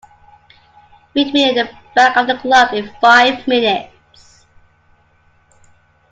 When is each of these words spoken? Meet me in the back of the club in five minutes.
Meet 1.13 1.31
me 1.31 1.47
in 1.49 1.53
the 1.53 1.69
back 1.93 2.17
of 2.17 2.25
the 2.25 2.35
club 2.39 2.73
in 2.73 2.89
five 2.99 3.45
minutes. 3.47 4.47